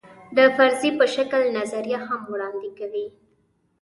د 0.37 0.39
فرضیې 0.55 0.91
په 0.99 1.05
شکل 1.15 1.41
نظریه 1.57 1.99
هم 2.07 2.21
وړاندې 2.33 2.69
کوي. 2.79 3.05